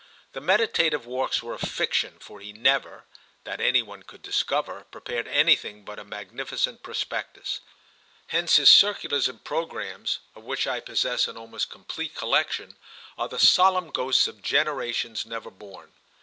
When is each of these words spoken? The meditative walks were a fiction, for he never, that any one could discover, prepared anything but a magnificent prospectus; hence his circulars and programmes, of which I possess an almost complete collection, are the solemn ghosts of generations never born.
The 0.33 0.41
meditative 0.41 1.05
walks 1.05 1.43
were 1.43 1.53
a 1.53 1.59
fiction, 1.59 2.17
for 2.19 2.39
he 2.39 2.51
never, 2.51 3.03
that 3.43 3.61
any 3.61 3.83
one 3.83 4.01
could 4.01 4.23
discover, 4.23 4.85
prepared 4.89 5.27
anything 5.27 5.85
but 5.85 5.99
a 5.99 6.03
magnificent 6.03 6.81
prospectus; 6.81 7.59
hence 8.25 8.55
his 8.55 8.71
circulars 8.71 9.27
and 9.27 9.43
programmes, 9.43 10.17
of 10.35 10.41
which 10.43 10.65
I 10.65 10.79
possess 10.79 11.27
an 11.27 11.37
almost 11.37 11.69
complete 11.69 12.15
collection, 12.15 12.77
are 13.15 13.29
the 13.29 13.37
solemn 13.37 13.91
ghosts 13.91 14.27
of 14.27 14.41
generations 14.41 15.23
never 15.23 15.51
born. 15.51 15.91